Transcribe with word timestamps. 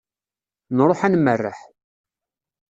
Nruḥ 0.77 0.99
ad 1.03 1.13
nmerreḥ. 1.15 1.59